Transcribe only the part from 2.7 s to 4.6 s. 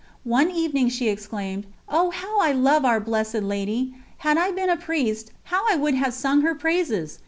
Our Blessed Lady! Had I